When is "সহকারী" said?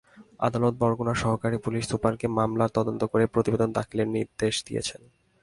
1.23-1.57